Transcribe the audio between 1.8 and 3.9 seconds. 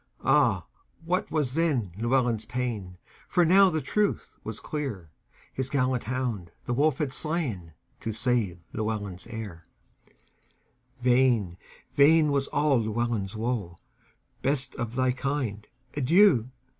Llewelyn's pain! For now the